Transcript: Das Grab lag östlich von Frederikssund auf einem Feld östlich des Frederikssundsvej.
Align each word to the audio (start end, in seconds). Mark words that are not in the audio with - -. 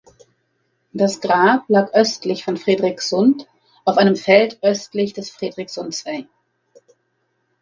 Das 0.93 1.21
Grab 1.21 1.65
lag 1.69 1.91
östlich 1.93 2.43
von 2.43 2.57
Frederikssund 2.57 3.45
auf 3.85 3.97
einem 3.99 4.15
Feld 4.15 4.57
östlich 4.63 5.13
des 5.13 5.29
Frederikssundsvej. 5.29 6.27